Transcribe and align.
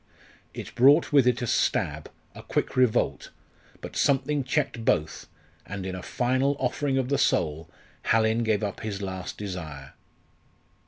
It 0.55 0.73
brought 0.73 1.13
with 1.13 1.27
it 1.27 1.43
a 1.43 1.45
stab, 1.45 2.09
a 2.33 2.41
quick 2.41 2.75
revolt. 2.75 3.29
But 3.81 3.95
something 3.95 4.43
checked 4.43 4.83
both, 4.83 5.27
and 5.63 5.85
in 5.85 5.93
a 5.93 6.01
final 6.01 6.57
offering 6.59 6.97
of 6.97 7.09
the 7.09 7.19
soul, 7.19 7.69
Hallin 8.05 8.41
gave 8.41 8.63
up 8.63 8.79
his 8.79 9.03
last 9.03 9.37
desire. 9.37 9.93